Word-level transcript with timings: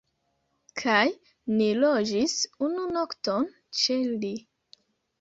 Kaj 0.81 1.03
ni 1.59 1.69
loĝis 1.85 2.35
unu 2.71 2.89
nokton 2.99 3.49
ĉe 3.85 4.03
li 4.11 4.37